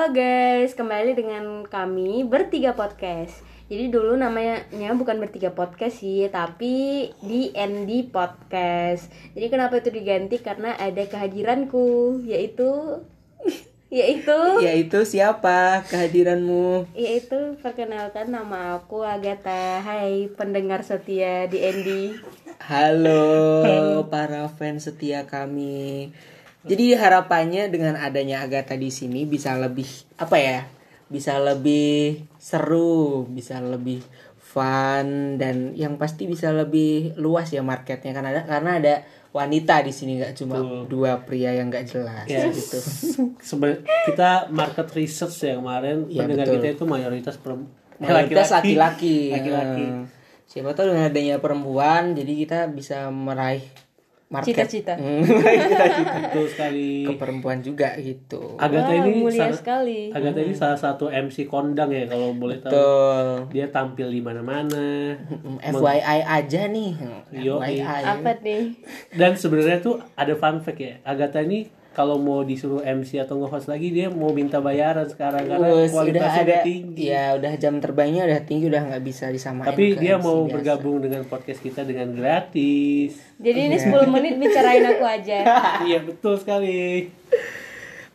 [0.00, 3.44] Halo guys, kembali dengan kami bertiga podcast.
[3.68, 4.64] Jadi dulu namanya
[4.96, 9.12] bukan bertiga podcast sih, tapi di ND Podcast.
[9.36, 10.40] Jadi kenapa itu diganti?
[10.40, 13.04] Karena ada kehadiranku, yaitu
[13.92, 16.88] yaitu Yaitu siapa kehadiranmu?
[16.96, 19.84] yaitu perkenalkan nama aku Agatha.
[19.84, 22.16] Hai pendengar setia di ND.
[22.56, 23.28] Halo
[24.12, 26.08] para fans setia kami.
[26.62, 30.60] Jadi harapannya dengan adanya Agatha di sini bisa lebih apa ya?
[31.06, 34.04] Bisa lebih seru, bisa lebih
[34.36, 35.06] fun
[35.36, 38.94] dan yang pasti bisa lebih luas ya marketnya karena ada karena ada
[39.30, 42.50] wanita di sini nggak cuma dua pria yang nggak jelas Yes.
[42.52, 42.78] gitu.
[43.40, 46.56] Sebe- kita market research ya kemarin Iya, pendengar betul.
[46.56, 49.30] kita itu mayoritas perempuan Mayoritas laki-laki.
[49.30, 50.04] laki-laki Hmm.
[50.44, 53.62] Siapa tahu dengan adanya perempuan jadi kita bisa meraih
[54.30, 54.54] market.
[54.54, 54.94] Cita-cita.
[54.94, 55.26] Hmm,
[55.66, 56.14] cita-cita.
[56.22, 58.54] betul sekali ke perempuan juga gitu.
[58.56, 60.00] Agatha ini mulia salah, sekali.
[60.10, 63.26] Agatha ini salah satu MC kondang ya kalau boleh tahu Betul.
[63.50, 66.90] dia tampil di mana-mana Mm, FYI aja nih.
[67.36, 67.82] Yo, FYI.
[67.82, 68.78] Apa nih?
[69.12, 73.66] dan sebenarnya tuh ada fun fact ya Agatha ini kalau mau disuruh MC atau nge-host
[73.66, 77.74] lagi dia mau minta bayaran sekarang karena udah kualitasnya ada udah tinggi ya udah jam
[77.82, 80.54] terbangnya udah tinggi udah nggak bisa disamain tapi dia MC mau biasa.
[80.54, 85.38] bergabung dengan podcast kita dengan gratis Jadi ini 10 menit bicarain aku aja.
[85.88, 87.10] iya betul sekali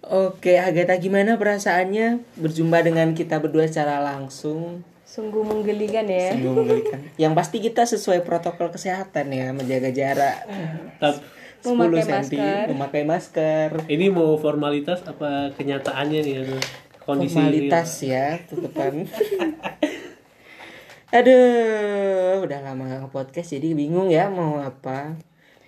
[0.06, 4.86] Oke, Agatha gimana perasaannya berjumpa dengan kita berdua secara langsung?
[5.02, 6.38] Sungguh menggelikan ya.
[6.38, 7.02] Sungguh menggelikan.
[7.17, 10.45] Yang pasti kita sesuai protokol kesehatan ya, menjaga jarak
[11.02, 11.26] Tapi
[11.64, 12.64] 10 Memakai cm, masker.
[12.73, 13.70] memakai masker.
[13.88, 16.36] ini mau formalitas apa kenyataannya nih
[17.06, 19.06] kondisi Formalitas ya, tutupan.
[21.16, 25.16] Aduh, udah lama gak nge-podcast jadi bingung ya mau apa,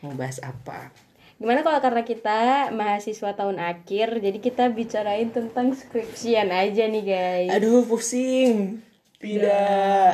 [0.03, 0.91] mau bahas apa.
[1.37, 7.49] Gimana kalau karena kita mahasiswa tahun akhir, jadi kita bicarain tentang skripsian aja nih guys.
[7.53, 8.81] Aduh, pusing.
[9.21, 10.13] Tidak.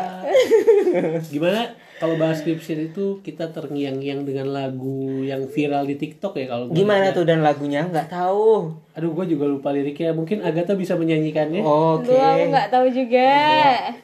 [1.33, 6.67] gimana kalau bahas skripsi itu kita terngiang-ngiang dengan lagu yang viral di TikTok ya kalau
[6.75, 7.87] Gimana tuh dan lagunya?
[7.87, 8.75] Nggak tahu.
[8.91, 12.11] aduh gue juga lupa liriknya mungkin Agatha bisa menyanyikannya Oke.
[12.11, 13.31] Aku nggak tahu juga.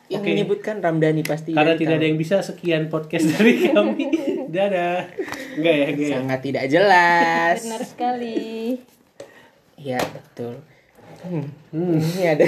[0.07, 0.29] Yang Oke.
[0.31, 1.51] menyebutkan Ramdhani pasti.
[1.51, 1.99] karena tidak tahu.
[1.99, 4.07] ada yang bisa sekian podcast dari kami
[4.47, 5.03] dadah
[5.59, 7.57] enggak ya enggak ya sangat tidak jelas.
[7.67, 8.39] Benar sekali.
[9.75, 10.55] Ya betul.
[11.19, 11.99] Hmm.
[11.99, 12.47] Ini ada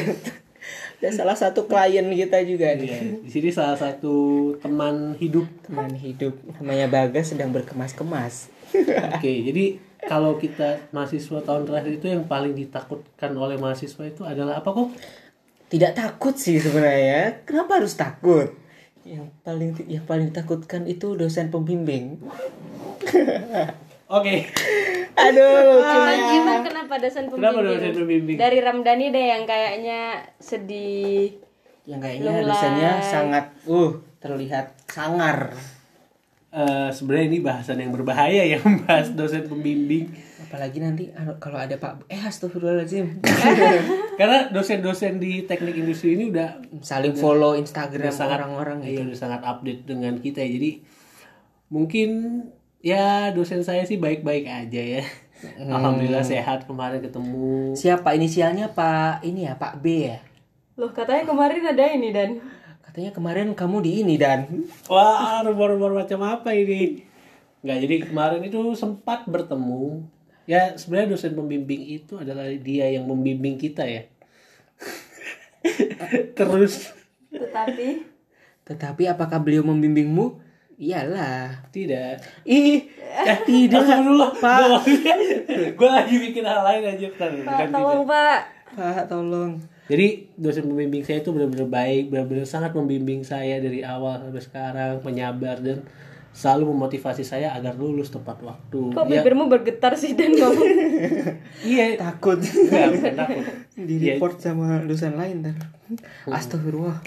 [1.02, 2.94] ada salah satu klien kita juga nih.
[2.94, 4.14] Iya, di sini salah satu
[4.62, 8.54] teman hidup Teman hidup namanya Bagas sedang berkemas-kemas.
[9.18, 14.62] Oke, jadi kalau kita mahasiswa tahun terakhir itu yang paling ditakutkan oleh mahasiswa itu adalah
[14.62, 14.94] apa kok?
[15.74, 17.42] Tidak takut sih sebenarnya.
[17.50, 18.54] Kenapa harus takut?
[19.02, 22.22] Yang paling yang paling ditakutkan itu dosen pembimbing.
[24.06, 24.46] Oke,
[25.30, 25.82] Aduh,
[26.42, 27.54] emang kenapa dosen pembimbing?
[27.54, 28.38] Kenapa dosen pembimbing?
[28.40, 30.00] Dari Ramdhani deh yang kayaknya
[30.42, 31.38] sedih.
[31.86, 32.50] Yang kayaknya Lulai.
[32.50, 35.54] dosennya sangat uh terlihat sangar.
[36.52, 40.12] eh, sebenarnya ini bahasan yang berbahaya ya membahas dosen pembimbing
[40.52, 43.24] Apalagi nanti anu, kalau ada Pak eh astagfirullahaladzim.
[44.20, 49.16] karena dosen-dosen di teknik industri ini udah Saling follow Instagram orang-orang iya, gitu.
[49.16, 50.60] udah sangat update dengan kita ya.
[50.60, 50.72] Jadi
[51.72, 52.10] mungkin
[52.82, 55.04] ya dosen saya sih baik-baik aja ya.
[55.42, 55.74] Hmm.
[55.74, 57.74] Alhamdulillah sehat kemarin ketemu.
[57.74, 60.20] Siapa inisialnya Pak ini ya Pak B ya?
[60.78, 62.30] Loh katanya kemarin ada ini dan
[62.92, 67.08] Katanya kemarin kamu di ini dan Wah, rumor-rumor macam apa ini?
[67.64, 70.04] Nggak, jadi kemarin itu sempat bertemu.
[70.44, 74.12] Ya, sebenarnya dosen pembimbing itu adalah dia yang membimbing kita ya.
[76.38, 76.92] Terus
[77.32, 78.04] tetapi
[78.68, 80.51] tetapi apakah beliau membimbingmu?
[80.82, 81.70] Iyalah.
[81.70, 82.18] tidak.
[82.42, 83.86] Ih, Eh, tidak.
[83.86, 84.32] Astagfirullah.
[84.34, 84.82] Pak.
[85.78, 87.06] Gue lagi bikin hal lain aja.
[87.08, 88.10] Bentar, Pak bukan tolong tidak.
[88.10, 88.40] Pak.
[88.72, 89.52] Pak tolong.
[89.86, 94.94] Jadi dosen pembimbing saya itu benar-benar baik, benar-benar sangat membimbing saya dari awal sampai sekarang,
[95.00, 95.84] penyabar dan
[96.32, 98.80] selalu memotivasi saya agar lulus tepat waktu.
[98.90, 100.64] Kok Ya, bibirmu bergetar sih dan ngomong?
[101.68, 102.40] iya, Takut.
[102.40, 103.44] Enggak, bukan takut.
[103.76, 104.16] di Iya.
[104.16, 105.60] report sama dosen lain dan.
[106.26, 107.04] Astagfirullah.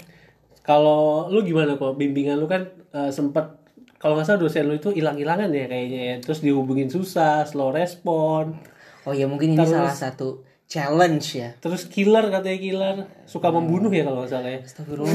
[0.61, 3.64] Kalau lu gimana kok bimbingan lu kan eh, sempet
[3.97, 6.15] kalau nggak salah dosen lu itu hilang-hilangan ya kayaknya ya.
[6.21, 8.59] Terus dihubungin susah, slow respon.
[9.05, 11.53] Oh ya mungkin ini Terus- salah satu challenge ya.
[11.61, 12.95] Terus killer katanya killer,
[13.29, 14.59] suka membunuh ya kalau nggak salah ya.
[14.65, 15.13] Astagfirullah.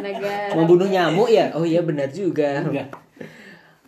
[0.00, 0.32] Naga.
[0.56, 1.52] Membunuh nyamuk ya?
[1.52, 2.64] Oh iya benar juga.
[2.64, 2.96] Enggak.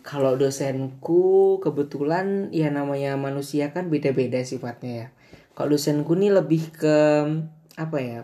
[0.05, 5.07] Kalau dosenku kebetulan ya namanya manusia kan beda-beda sifatnya ya.
[5.53, 6.97] Kalau dosenku nih lebih ke
[7.75, 8.19] apa ya?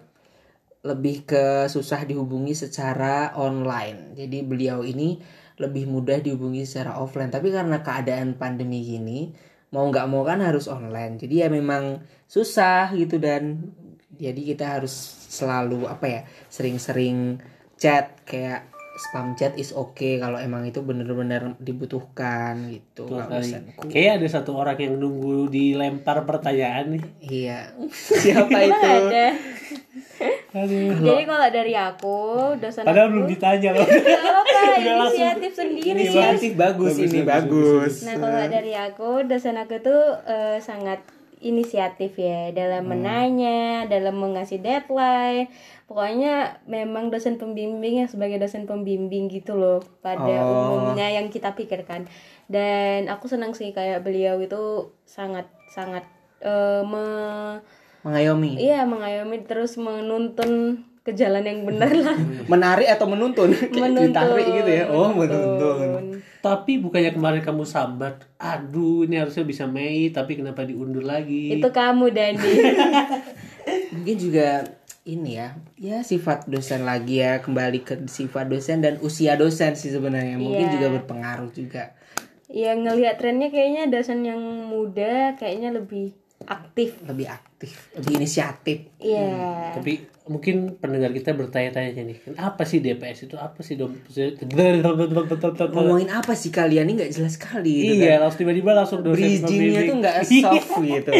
[0.86, 4.13] Lebih ke susah dihubungi secara online.
[4.13, 5.18] Jadi beliau ini
[5.56, 7.31] lebih mudah dihubungi secara offline.
[7.31, 9.31] Tapi karena keadaan pandemi gini,
[9.72, 11.19] mau nggak mau kan harus online.
[11.19, 13.72] Jadi ya memang susah gitu dan
[14.16, 14.94] jadi kita harus
[15.31, 17.44] selalu apa ya sering-sering
[17.75, 23.12] chat kayak spam chat is okay kalau emang itu bener-bener dibutuhkan gitu.
[23.92, 27.04] Kayak ada satu orang yang nunggu dilempar pertanyaan nih.
[27.19, 27.60] iya
[27.92, 29.36] siapa itu ada
[30.56, 30.96] Aduh.
[30.98, 32.19] jadi kalau dari aku
[32.56, 33.84] dosen Padahal aku belum ditanya loh.
[33.84, 38.74] Nggak apa Udah langsung- inisiatif sendiri inisiatif bagus, Bagus, ini bagus, bagus, Nah kalau dari
[38.74, 41.04] aku dosen aku tuh eh, sangat
[41.38, 45.52] inisiatif ya dalam menanya, dalam mengasih deadline.
[45.86, 46.34] Pokoknya
[46.66, 50.80] memang dosen pembimbing yang sebagai dosen pembimbing gitu loh pada Oh.
[50.80, 52.07] umumnya yang kita pikirkan.
[52.48, 54.63] Dan aku senang sih kayak beliau itu
[55.04, 56.07] sangat sangat
[56.40, 57.60] eh, me-
[58.06, 62.18] mengayomi iya mengayomi terus menuntun ke jalan yang benar lah.
[62.54, 69.18] menarik atau menuntun ditarik gitu ya oh menuntun Tapi bukannya kemarin kamu sambat, aduh ini
[69.18, 71.57] harusnya bisa Mei, tapi kenapa diundur lagi?
[71.57, 72.54] Itu kamu Dani.
[73.98, 74.62] mungkin juga
[75.06, 79.90] ini ya ya sifat dosen lagi ya kembali ke sifat dosen dan usia dosen sih
[79.90, 80.74] sebenarnya mungkin Iya.
[80.74, 81.94] juga berpengaruh juga
[82.46, 86.99] ya ngelihat trennya kayaknya dosen yang muda kayaknya lebih aktif.
[87.01, 89.71] lebih aktif lebih inisiatif Iya.
[89.73, 93.37] Tapi mungkin pendengar kita bertanya-tanya nih, kan apa sih DPS itu?
[93.37, 93.93] Apa sih dom?
[95.71, 99.07] ngomongin apa sih kalian ini nggak jelas sekali gitu Iya, langsung tiba-tiba langsung kan.
[99.07, 101.11] dosen bridgingnya tuh nggak soft gitu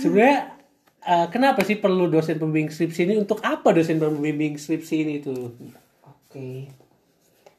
[0.00, 0.38] Sebenarnya
[1.02, 3.14] eh, kenapa sih perlu dosen pembimbing skripsi ini?
[3.16, 5.54] Untuk apa dosen pembimbing skripsi ini tuh?
[6.02, 6.50] oke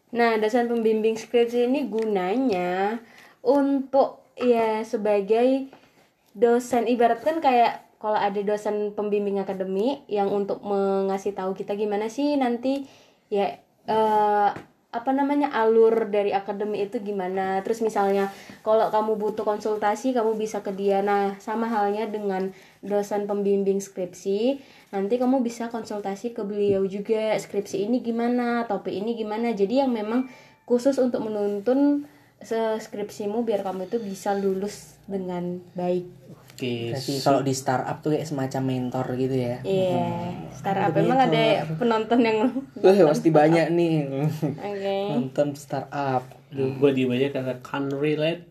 [0.10, 2.98] Nah, dosen pembimbing skripsi ini gunanya
[3.40, 5.70] untuk ya sebagai
[6.38, 12.40] dosen ibaratkan kayak kalau ada dosen pembimbing akademik yang untuk mengasih tahu kita gimana sih
[12.40, 12.88] nanti
[13.28, 14.50] ya eh,
[14.90, 17.62] apa namanya alur dari akademi itu gimana.
[17.62, 18.34] Terus misalnya
[18.66, 21.06] kalau kamu butuh konsultasi kamu bisa ke dia.
[21.06, 22.50] Nah sama halnya dengan
[22.82, 24.58] dosen pembimbing skripsi
[24.90, 27.38] nanti kamu bisa konsultasi ke beliau juga.
[27.38, 29.54] Skripsi ini gimana topik ini gimana.
[29.54, 30.26] Jadi yang memang
[30.66, 32.10] khusus untuk menuntun
[32.80, 36.06] skripsimu biar kamu itu bisa lulus dengan baik.
[36.60, 39.58] Oke, Berarti kalau di startup tuh kayak semacam mentor gitu ya?
[39.64, 40.06] Iya
[40.54, 40.92] startup.
[40.92, 42.38] Emang ada penonton yang
[42.84, 43.96] Wah pasti banyak nih.
[44.60, 44.98] Oke.
[45.16, 46.28] Nonton startup.
[46.52, 48.44] Gue diem aja karena can't relate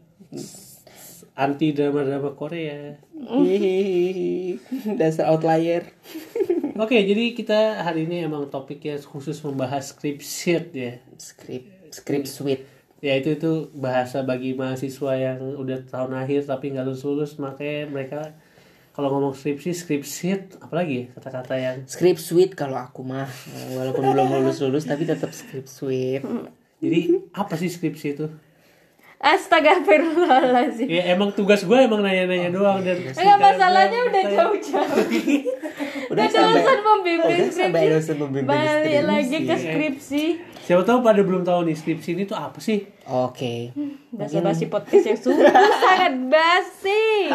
[1.38, 2.98] anti drama-drama Korea.
[3.14, 4.58] Hihihi.
[5.00, 5.86] dasar outlier.
[6.82, 10.98] Oke, jadi kita hari ini emang topiknya khusus membahas skripsi ya.
[11.18, 16.82] script script suite Ya itu itu bahasa bagi mahasiswa yang udah tahun akhir tapi nggak
[16.82, 18.34] lulus lulus makanya mereka
[18.90, 23.30] kalau ngomong skripsi skripsi apalagi ya kata-kata yang script suite kalau aku mah
[23.70, 26.26] walaupun belum lulus lulus tapi tetap script suite
[26.82, 28.26] jadi apa sih skripsi itu?
[29.18, 34.94] Astagfirullahaladzim Ya emang tugas gue emang nanya-nanya doang dan Enggak masalahnya udah jauh-jauh.
[36.08, 37.94] Udah Udah dosen pembimbing sampai skripsi.
[37.98, 39.02] dosen pembimbing Balik skripsi.
[39.04, 40.24] lagi ke skripsi
[40.68, 42.84] siapa tahu pada belum tahu nih skripsi ini tuh apa sih?
[43.08, 43.72] oke.
[44.12, 45.48] Bahasa basi podcast yang sungguh
[45.88, 47.32] sangat basi.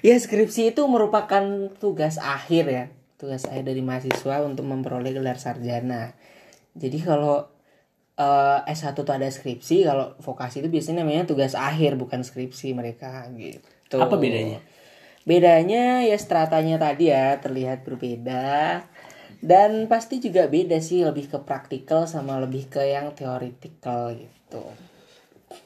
[0.00, 1.44] Ya skripsi itu merupakan
[1.76, 2.84] tugas akhir ya.
[3.20, 6.16] Tugas akhir dari mahasiswa untuk memperoleh gelar sarjana.
[6.72, 7.44] Jadi kalau
[8.16, 13.28] eh, S1 tuh ada skripsi kalau vokasi itu biasanya namanya tugas akhir bukan skripsi mereka
[13.36, 14.00] gitu.
[14.00, 14.64] Apa bedanya?
[15.24, 18.84] bedanya ya stratanya tadi ya terlihat berbeda
[19.44, 24.64] dan pasti juga beda sih lebih ke praktikal sama lebih ke yang theoretical gitu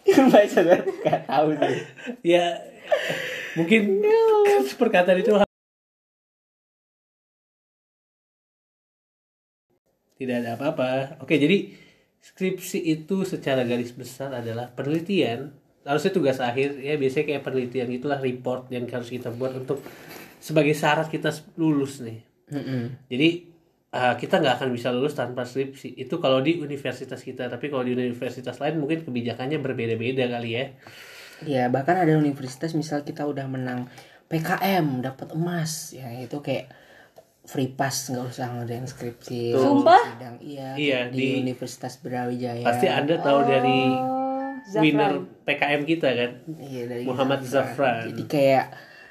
[0.26, 1.78] Mbak Sadar gak tahu sih
[2.34, 2.58] Ya
[3.54, 4.02] mungkin
[4.74, 5.30] perkataan itu
[10.18, 11.22] tidak ada apa-apa.
[11.22, 11.70] Oke, jadi
[12.18, 15.54] skripsi itu secara garis besar adalah penelitian.
[15.86, 19.80] Harusnya tugas akhir ya biasanya kayak penelitian itulah report yang harus kita buat untuk
[20.42, 22.20] sebagai syarat kita lulus nih.
[22.50, 23.08] Mm-mm.
[23.08, 23.57] Jadi
[23.90, 25.94] uh, kita nggak akan bisa lulus tanpa skripsi.
[25.94, 30.64] Itu kalau di universitas kita, tapi kalau di universitas lain mungkin kebijakannya berbeda-beda kali ya.
[31.40, 33.86] Ya bahkan ada universitas misal kita udah menang
[34.26, 36.66] PKM dapat emas ya itu kayak
[37.46, 40.02] free pass nggak usah ngadain skripsi Sumpah?
[40.04, 44.82] sidang iya, Iya, di, di- Universitas Brawijaya Pasti Anda tahu dari Oh, Zafran.
[44.82, 45.12] winner
[45.46, 46.30] PKM kita kan.
[46.60, 48.04] iya dari Muhammad Zafran.
[48.04, 48.66] jadi kayak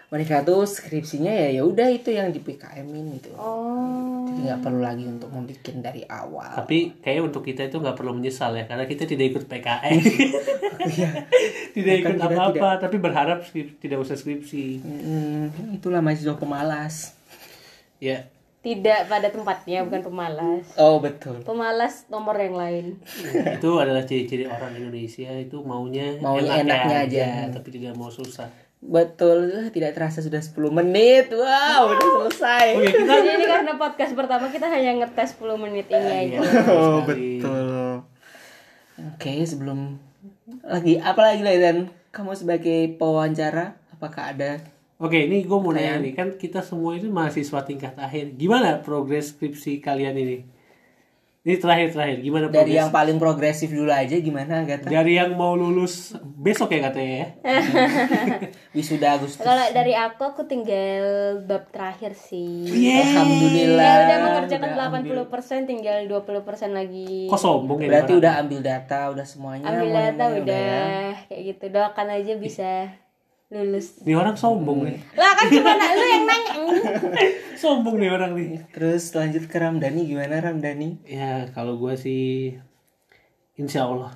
[0.07, 4.81] mereka tuh skripsinya ya ya udah itu yang di PKM in gitu Oh nggak perlu
[4.81, 6.53] lagi untuk membuat dari awal.
[6.53, 9.97] Tapi kayaknya untuk kita itu nggak perlu menyesal ya, karena kita tidak ikut PKM.
[11.75, 13.43] tidak ikut Bahkan kita apa-apa, tapi berharap
[13.81, 14.81] tidak usah skripsi.
[14.81, 17.17] Mm, itulah mahasiswa pemalas.
[17.97, 18.29] Ya,
[18.61, 20.65] Tidak pada tempatnya bukan pemalas.
[20.75, 21.39] Oh betul.
[21.41, 22.85] Pemalas nomor yang lain.
[23.57, 27.27] Itu adalah ciri-ciri orang Indonesia itu maunya Maunya enaknya aja.
[27.49, 28.66] tapi tidak mau susah.
[28.77, 31.33] Betul, tidak terasa sudah 10 menit.
[31.33, 32.67] Wow, udah selesai.
[32.77, 36.39] Oke, kita Jadi ini karena podcast pertama kita hanya ngetes 10 menit ini aja.
[36.69, 37.67] Oh, betul.
[38.97, 39.97] Oke, sebelum
[40.63, 44.63] lagi apa lagi dan kamu sebagai pewawancara apakah ada
[44.97, 48.33] Oke, ini gue mau nanya nih kan kita semua itu mahasiswa tingkat akhir.
[48.33, 50.56] Gimana progres skripsi kalian ini?
[51.47, 52.17] Ini terakhir terakhir.
[52.19, 52.75] Gimana dari progres?
[52.75, 54.91] yang paling progresif dulu aja gimana Agatha?
[54.91, 57.27] Dari yang mau lulus besok ya katanya ya.
[58.75, 59.47] Wisuda Agustus.
[59.47, 62.67] Kalau dari aku aku tinggal bab terakhir sih.
[62.99, 63.79] Alhamdulillah.
[63.79, 64.91] Ya udah mengerjakan Udah
[65.31, 67.31] 80% tinggal 20% lagi.
[67.31, 67.95] Kok sombong ya?
[67.95, 69.71] Berarti udah ambil data, udah semuanya.
[69.71, 71.11] Ambil data udah ya.
[71.31, 71.65] kayak gitu.
[71.71, 72.91] Doakan aja bisa
[73.47, 74.03] lulus.
[74.03, 74.97] Ini orang sombong nih.
[75.15, 76.53] Lah kan gimana lu yang nanya?
[77.61, 78.67] Sombong nih orang nih.
[78.75, 81.01] Terus lanjut ke Ramdhani gimana Ramdhani?
[81.07, 82.53] Ya kalau gue sih
[83.55, 84.13] Insya Allah.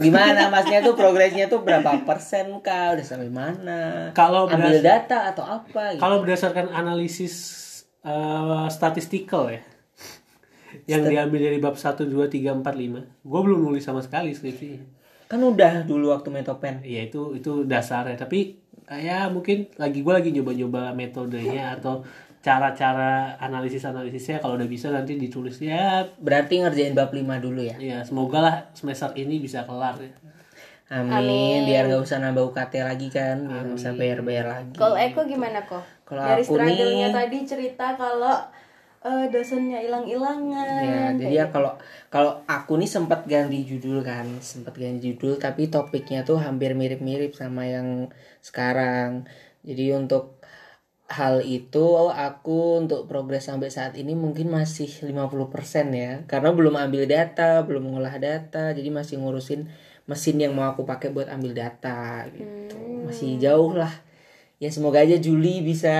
[0.00, 2.96] Gimana masnya tuh progresnya tuh berapa persen kah?
[2.96, 4.10] Udah sampai mana?
[4.16, 6.00] Kalau ambil data atau apa gitu?
[6.00, 7.34] Kalau berdasarkan analisis
[8.00, 9.60] eh, statistikal ya,
[10.88, 14.82] yang diambil dari bab 1, 2, 3, 4, 5, gue belum nulis sama sekali skripsinya.
[15.30, 16.82] Kan udah dulu waktu metopen.
[16.82, 18.18] Ya itu itu dasarnya.
[18.18, 18.58] Tapi
[18.92, 22.02] ya mungkin lagi gue lagi nyoba-nyoba metodenya atau
[22.40, 27.76] cara-cara analisis-analisisnya kalau udah bisa nanti ditulis ya Berarti ngerjain bab 5 dulu ya.
[27.76, 30.08] ya semoga lah semester ini bisa kelar ya.
[30.90, 34.74] Amin, biar nggak usah nambah UKT lagi kan, biar nggak usah bayar-bayar lagi.
[34.74, 35.86] Kalau Eko gimana kok?
[36.02, 38.34] Kalau Dari aku struggle-nya nih- tadi cerita kalau
[39.04, 40.80] eh, dosennya hilang-hilangan.
[40.84, 41.72] Ya, jadi ya kalau
[42.12, 47.32] kalau aku nih sempat ganti judul kan, sempat ganti judul tapi topiknya tuh hampir mirip-mirip
[47.32, 48.12] sama yang
[48.44, 49.24] sekarang.
[49.64, 50.40] Jadi untuk
[51.10, 56.12] hal itu aku untuk progres sampai saat ini mungkin masih 50% ya.
[56.30, 59.66] Karena belum ambil data, belum mengolah data, jadi masih ngurusin
[60.06, 62.78] mesin yang mau aku pakai buat ambil data gitu.
[63.06, 63.90] Masih jauh lah.
[64.62, 65.96] Ya semoga aja Juli bisa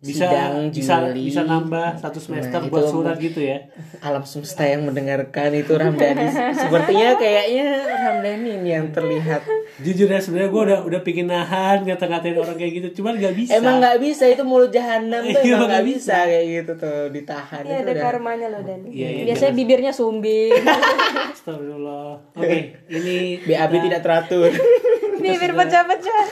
[0.00, 1.28] bisa sidang bisa Juli.
[1.28, 3.68] bisa nambah satu semester Nah, buat itu surat gitu ya.
[4.00, 6.24] Alam semesta yang mendengarkan itu Ramdhani.
[6.56, 9.44] Sepertinya kayaknya Ramdhani ini yang terlihat.
[9.84, 12.88] Jujur ya sebenarnya gue udah udah pingin nahan ngata-ngatain orang kayak gitu.
[13.04, 13.60] Cuman nggak bisa.
[13.60, 17.62] Emang nggak bisa itu mulut jahanam tuh Iya, emang nggak bisa kayak gitu tuh ditahan.
[17.68, 18.04] Iya itu ada udah.
[18.08, 18.80] karmanya loh Dan.
[18.88, 20.64] Iya, iya, Biasanya bibirnya sumbing.
[21.36, 22.40] Astagfirullah.
[22.40, 24.48] Oke ini BAB tidak teratur.
[25.20, 26.24] Bibir pecah-pecah.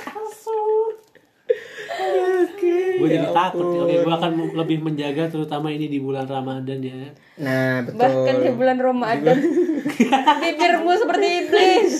[2.99, 6.95] Gue jadi Ya takut oke gue akan lebih menjaga terutama ini di bulan Ramadan ya
[7.37, 9.37] nah betul Bahkan di bulan Ramadan.
[10.41, 11.95] Bibirmu seperti iblis.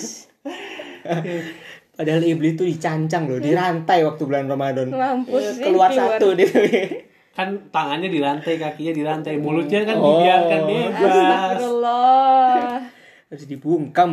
[1.91, 6.15] padahal iblis tuh dicancang loh dirantai waktu bulan Ramadan Mampus sih, keluar keluar.
[6.15, 6.47] satu dia
[7.29, 10.19] kan tangannya dirantai kakinya dirantai mulutnya kan Oh.
[10.19, 12.63] dibiarkan bebas Astagfirullah.
[13.29, 14.11] harus dibungkam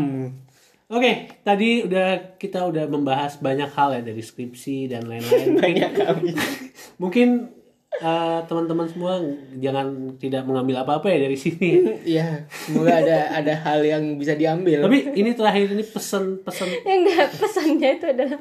[0.87, 5.59] Oke, tadi udah kita udah membahas banyak hal ya dari skripsi dan lain-lain.
[5.67, 6.31] banyak kami
[7.03, 7.51] Mungkin
[7.99, 9.19] eh, teman-teman semua
[9.59, 11.71] jangan tidak mengambil apa-apa ya dari sini.
[12.15, 14.87] Iya, semoga ada ada hal yang bisa diambil.
[14.87, 18.39] Tapi ini terakhir ini pesan-pesan Yang enggak pesannya itu adalah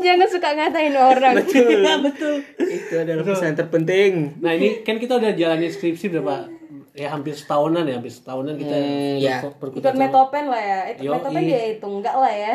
[0.00, 1.34] jangan suka ngatain orang.
[1.36, 2.36] betul, ya betul.
[2.64, 4.40] itu adalah pesan terpenting.
[4.40, 6.57] Nah ini kan kita udah jalanin skripsi berapa
[6.98, 9.38] ya hampir setahunan ya hampir setahunan kita Hmm, ya.
[9.40, 10.78] Ikut metopen lah ya.
[10.90, 11.14] Itu Yoi.
[11.14, 12.54] metopen dia hitung enggak lah ya.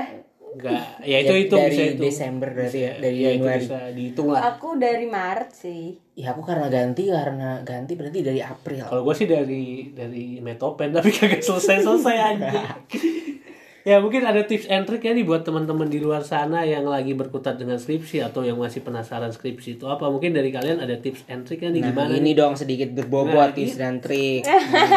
[0.54, 3.62] enggak ya itu Ya, itu dari bisa itu Desember berarti ya, dari ya, itu Januari.
[3.64, 5.84] bisa dihitung lah Aku dari Maret sih.
[6.14, 8.84] Ya aku karena ganti karena ganti berarti dari April.
[8.84, 12.52] kalau gue sih dari dari metopen tapi kagak selesai selesai aja
[13.84, 17.12] ya mungkin ada tips and trick ya nih buat teman-teman di luar sana yang lagi
[17.12, 20.08] berkutat dengan skripsi atau yang masih penasaran skripsi itu apa.
[20.08, 22.34] Mungkin dari kalian ada tips and trick nih Nah, gimana ini nih?
[22.40, 24.48] dong sedikit berbobot Nah, tips dan trik.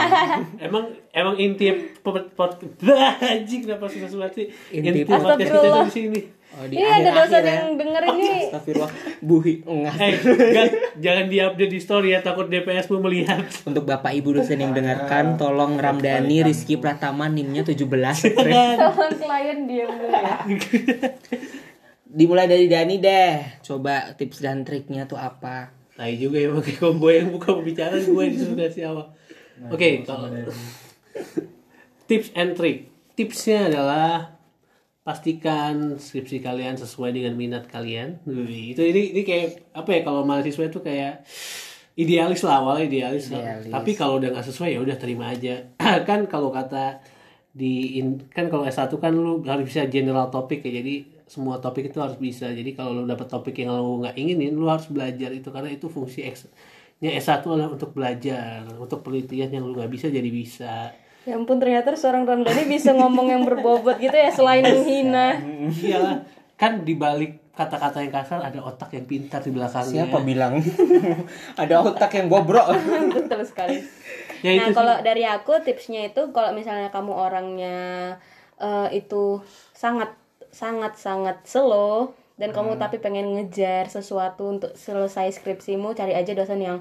[0.66, 1.66] emang emang inti
[2.00, 2.62] pot pot
[3.34, 4.46] anjing kenapa susah banget sih?
[4.70, 6.20] Inti inti podcast kita di sini
[6.56, 7.52] Oh, di Ini ada akhir-akhir dosen ya.
[7.52, 8.30] yang denger ini.
[8.48, 9.94] Astagfirullah, buhi enggak.
[10.00, 14.64] eh jangan, jangan diupdate di story ya takut DPS mau melihat Untuk Bapak Ibu dosen
[14.64, 17.76] yang mendengarkan, tolong Ramdhani Rizky Pratama NIM-nya 17.
[18.80, 20.36] Tolong klien diam dulu ya.
[22.16, 23.60] Dimulai dari Dani deh.
[23.60, 25.76] Coba tips dan triknya tuh apa?
[25.92, 29.12] Tai juga ya pakai combo yang buka pembicaraan gue disuruh dari awal.
[29.68, 30.32] Oke, kalau
[32.08, 32.88] tips and trick.
[33.16, 34.35] Tipsnya adalah
[35.06, 38.18] pastikan skripsi kalian sesuai dengan minat kalian.
[38.26, 41.22] Wih, itu ini ini kayak apa ya kalau mahasiswa itu kayak
[41.94, 43.30] idealis lah awalnya idealis.
[43.30, 43.70] Idealis.
[43.70, 45.70] Tapi kalau udah nggak sesuai ya udah terima aja.
[46.10, 46.98] kan kalau kata
[47.54, 50.82] di in- kan kalau S1 kan lu harus bisa general topik ya.
[50.82, 52.50] Jadi semua topik itu harus bisa.
[52.50, 55.86] Jadi kalau lu dapet topik yang lu nggak inginin, lu harus belajar itu karena itu
[55.86, 56.50] fungsi X
[56.96, 60.90] nya S1 adalah untuk belajar, untuk penelitian yang lu nggak bisa jadi bisa.
[61.26, 65.34] Ya ampun ternyata seorang Ramdhani bisa ngomong yang berbobot gitu ya selain menghina.
[65.74, 66.22] Iyalah,
[66.54, 70.60] kan dibalik kata-kata yang kasar ada otak yang pintar di belakangnya Siapa bilang?
[71.62, 72.68] Ada otak yang bobrok.
[73.16, 73.80] betul sekali
[74.44, 77.78] Ya, nah kalau dari aku tipsnya itu kalau misalnya kamu orangnya
[78.60, 79.40] eh, itu
[79.72, 80.12] sangat
[80.52, 86.60] sangat sangat slow dan kamu tapi pengen ngejar sesuatu untuk selesai skripsimu cari aja dosen
[86.60, 86.78] yang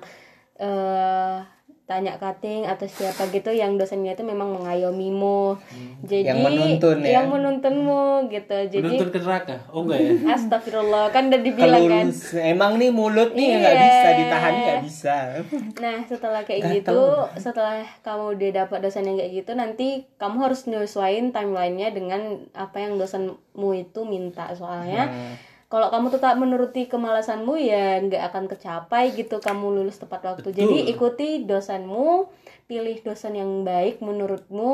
[0.59, 1.39] eh
[1.85, 5.53] tanya cutting atau siapa gitu yang dosennya itu memang mengayomimu
[6.01, 7.11] jadi Yang menuntun ya?
[7.15, 12.07] yang menuntunmu gitu jadi menuntun ke neraka oh enggak ya astagfirullah kan udah dibilang kan
[12.41, 13.83] emang nih mulut nih nggak Iya.
[13.83, 15.15] bisa ditahan nggak bisa.
[15.77, 16.73] Nah, setelah kayak Gatel.
[16.75, 16.99] gitu,
[17.37, 22.79] setelah kamu udah dapat dosen yang kayak gitu, nanti kamu harus nyesuaiin timelinenya dengan apa
[22.79, 23.37] yang dosenmu
[23.75, 24.49] itu minta.
[24.51, 25.35] Soalnya Hmm.
[25.65, 30.45] Kalau kamu tetap menuruti kemalasanmu ya nggak akan kecapai gitu kamu lulus tepat waktu.
[30.45, 30.57] Betul.
[30.61, 32.29] Jadi ikuti dosenmu,
[32.65, 34.73] pilih dosen yang baik menurutmu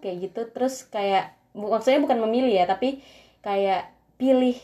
[0.00, 0.40] kayak gitu.
[0.48, 3.04] Terus kayak maksudnya bukan memilih ya, tapi
[3.40, 4.56] kayak pilih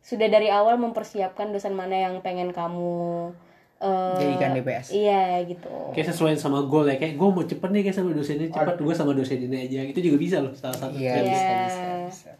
[0.00, 3.34] sudah dari awal mempersiapkan dosen mana yang pengen kamu
[3.82, 4.94] eh, Jadikan DPS.
[4.94, 5.92] Iya gitu.
[5.92, 8.76] kayak sesuai sama goal ya kayak gue mau cepet nih kayak sama dosen ini cepet
[8.78, 11.58] gue sama dosen ini aja itu juga bisa loh salah satu Iya bisa Iya.
[11.66, 11.84] bisa.
[12.06, 12.30] bisa.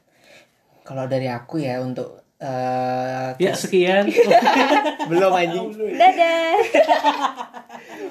[0.80, 4.04] Kalau dari aku ya untuk eh ya sekian
[5.10, 5.66] belum anjing.
[5.72, 6.52] Dadah.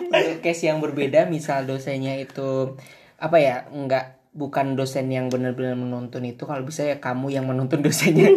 [0.06, 2.74] Untuk case yang berbeda, misal dosennya itu
[3.16, 7.80] apa ya nggak bukan dosen yang benar-benar menuntun itu kalau bisa ya kamu yang menuntun
[7.80, 8.28] dosennya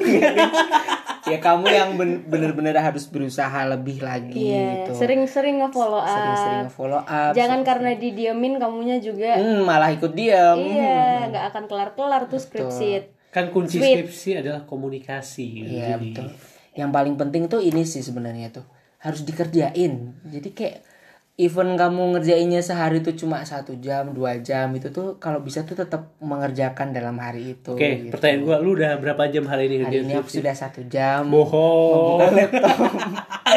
[1.26, 6.08] ya kamu yang ben- benar-benar harus berusaha lebih lagi Iya, gitu sering-sering nge-follow up.
[6.08, 9.36] sering-sering follow up Jangan karena didiemin kamunya juga.
[9.36, 13.17] Hmm, malah ikut diam Iya, nggak akan kelar-kelar tuh skripsi.
[13.28, 14.04] Kan kunci Sweet.
[14.08, 15.68] skripsi adalah komunikasi gitu.
[15.68, 16.26] Iya Jadi, betul.
[16.78, 18.64] Yang paling penting tuh ini sih sebenarnya tuh
[18.98, 20.16] harus dikerjain.
[20.26, 20.76] Jadi kayak
[21.38, 25.78] even kamu ngerjainnya sehari tuh cuma satu jam dua jam itu tuh kalau bisa tuh
[25.78, 27.78] tetap mengerjakan dalam hari itu.
[27.78, 28.10] oke gitu.
[28.10, 31.30] pertanyaan gue lu udah berapa jam hari ini Hari ini aku sudah satu jam.
[31.30, 32.18] bohong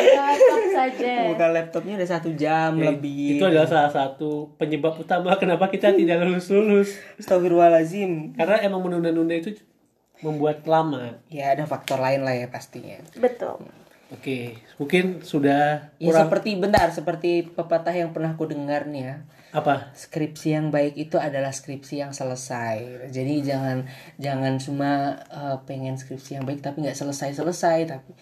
[0.83, 1.13] saja.
[1.27, 3.35] buka laptopnya udah satu jam Ya, lebih.
[3.35, 8.33] itu adalah salah satu penyebab utama kenapa kita tidak lulus lulus Astagfirullahalazim.
[8.33, 9.53] karena emang menunda-nunda itu
[10.19, 12.97] membuat lama Ya ada faktor lain lah ya pastinya.
[13.15, 13.57] Betul.
[14.09, 14.37] oke
[14.75, 19.17] mungkin sudah Ya kurang seperti bentar seperti pepatah yang pernah aku dengar nih ya.
[19.51, 23.07] apa skripsi yang baik itu adalah skripsi yang selesai.
[23.07, 23.83] Jadi jangan
[24.15, 24.91] jangan cuma
[25.27, 28.15] eh, pengen skripsi yang baik tapi nggak selesai selesai tapi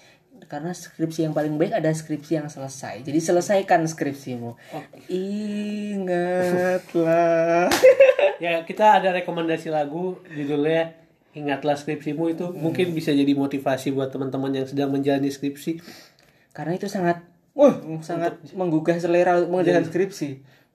[0.50, 3.06] karena skripsi yang paling baik ada skripsi yang selesai.
[3.06, 4.58] Jadi selesaikan skripsimu.
[6.02, 6.90] Ingatlah.
[8.44, 10.96] ya kita ada rekomendasi lagu judulnya
[11.36, 15.84] ingatlah skripsimu itu mungkin bisa jadi motivasi buat teman-teman yang sedang menjalani skripsi
[16.56, 17.22] karena itu sangat
[17.54, 20.30] wah sangat menggugah selera untuk mengerjakan skripsi.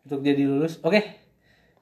[0.04, 1.00] untuk jadi lulus oke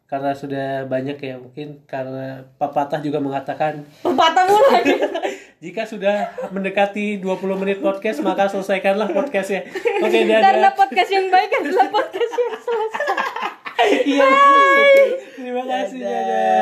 [0.07, 4.95] karena sudah banyak ya mungkin karena pepatah juga mengatakan Pepatah mulu lagi.
[5.62, 9.62] Jika sudah mendekati 20 menit podcast, maka selesaikanlah podcastnya.
[10.03, 10.42] Oke, okay, dadah.
[10.42, 13.11] Karena podcast yang baik adalah podcast yang selesai.
[13.83, 15.11] Iya, Bye.
[15.35, 16.22] Terima kasih, dadah.
[16.22, 16.51] dadah.